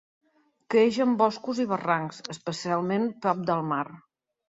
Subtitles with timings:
[0.75, 3.83] Creix en boscos i barrancs, especialment prop del mar.